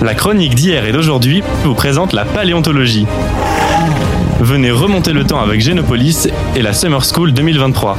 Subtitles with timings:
[0.00, 3.04] La chronique d'hier et d'aujourd'hui vous présente la paléontologie.
[4.40, 7.98] Venez remonter le temps avec Génopolis et la Summer School 2023.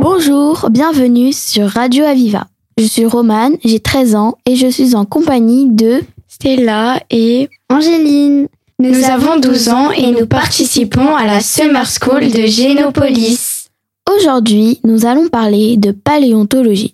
[0.00, 2.46] Bonjour, bienvenue sur Radio Aviva.
[2.76, 8.48] Je suis Romane, j'ai 13 ans et je suis en compagnie de Stella et Angéline.
[8.80, 13.68] Nous, avons 12 ans et nous participons à la Summer School de Génopolis.
[14.14, 16.93] Aujourd'hui, nous allons parler de paléontologie.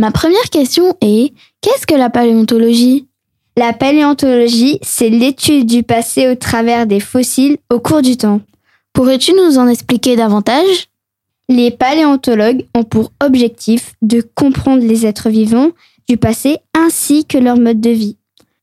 [0.00, 3.06] Ma première question est, qu'est-ce que la paléontologie?
[3.58, 8.40] La paléontologie, c'est l'étude du passé au travers des fossiles au cours du temps.
[8.94, 10.88] Pourrais-tu nous en expliquer davantage?
[11.50, 15.72] Les paléontologues ont pour objectif de comprendre les êtres vivants
[16.08, 18.16] du passé ainsi que leur mode de vie.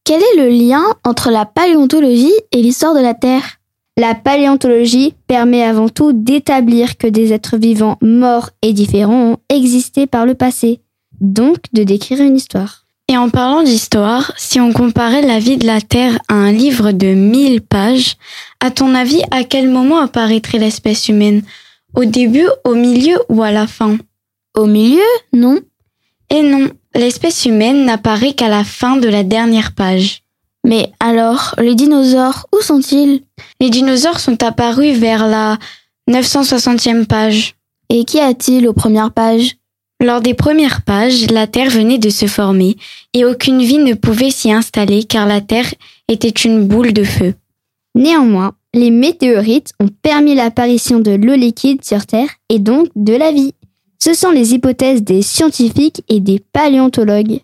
[0.05, 3.59] Quel est le lien entre la paléontologie et l'histoire de la Terre?
[3.95, 10.07] La paléontologie permet avant tout d'établir que des êtres vivants morts et différents ont existé
[10.07, 10.81] par le passé,
[11.19, 12.85] donc de décrire une histoire.
[13.09, 16.91] Et en parlant d'histoire, si on comparait la vie de la Terre à un livre
[16.91, 18.17] de 1000 pages,
[18.59, 21.41] à ton avis, à quel moment apparaîtrait l'espèce humaine?
[21.95, 23.97] Au début, au milieu ou à la fin?
[24.55, 24.99] Au milieu,
[25.31, 25.59] non
[26.29, 30.23] Et non, l'espèce humaine n'apparaît qu'à la fin de la dernière page.
[30.65, 33.23] Mais alors, les dinosaures, où sont-ils?
[33.61, 35.57] Les dinosaures sont apparus vers la
[36.09, 37.55] 960e page.
[37.89, 39.55] Et qu'y a-t-il aux premières pages?
[39.99, 42.77] Lors des premières pages, la Terre venait de se former
[43.13, 45.73] et aucune vie ne pouvait s'y installer car la Terre
[46.07, 47.33] était une boule de feu.
[47.95, 53.31] Néanmoins, les météorites ont permis l'apparition de l'eau liquide sur Terre et donc de la
[53.31, 53.55] vie.
[53.97, 57.41] Ce sont les hypothèses des scientifiques et des paléontologues.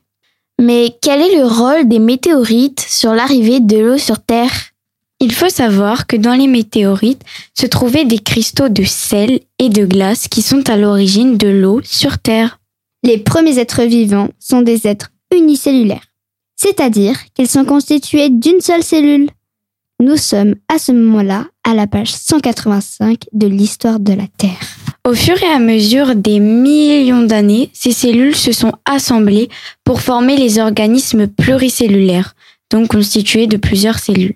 [0.62, 4.73] Mais quel est le rôle des météorites sur l'arrivée de l'eau sur Terre?
[5.24, 7.22] Il faut savoir que dans les météorites
[7.58, 11.80] se trouvaient des cristaux de sel et de glace qui sont à l'origine de l'eau
[11.82, 12.60] sur Terre.
[13.04, 16.04] Les premiers êtres vivants sont des êtres unicellulaires,
[16.58, 19.30] c'est-à-dire qu'ils sont constitués d'une seule cellule.
[20.02, 24.60] Nous sommes à ce moment-là à la page 185 de l'histoire de la Terre.
[25.08, 29.48] Au fur et à mesure des millions d'années, ces cellules se sont assemblées
[29.86, 32.36] pour former les organismes pluricellulaires,
[32.70, 34.36] donc constitués de plusieurs cellules.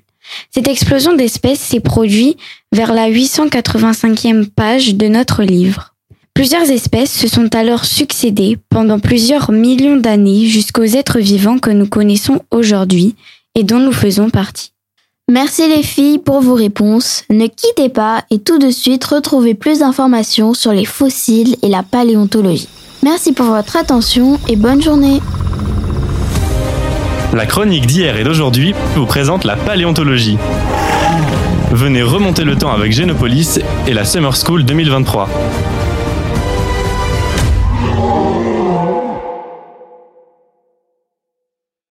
[0.52, 2.38] Cette explosion d'espèces s'est produite
[2.72, 5.94] vers la 885e page de notre livre.
[6.34, 11.88] Plusieurs espèces se sont alors succédées pendant plusieurs millions d'années jusqu'aux êtres vivants que nous
[11.88, 13.16] connaissons aujourd'hui
[13.56, 14.72] et dont nous faisons partie.
[15.30, 17.24] Merci les filles pour vos réponses.
[17.30, 21.84] Ne quittez pas et tout de suite retrouvez plus d'informations sur les fossiles et la
[21.84, 22.70] paléontologie.
[23.04, 25.20] Merci pour votre attention et bonne journée.
[27.34, 30.38] La chronique d'hier et d'aujourd'hui vous présente la paléontologie.
[31.72, 35.30] Venez remonter le temps avec Génopolis et la Summer School 2023.